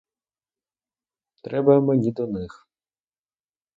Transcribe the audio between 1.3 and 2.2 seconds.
Треба мені